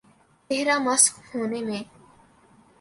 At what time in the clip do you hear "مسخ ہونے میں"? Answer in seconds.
0.85-1.81